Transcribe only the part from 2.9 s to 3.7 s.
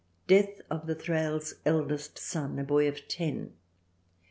ten.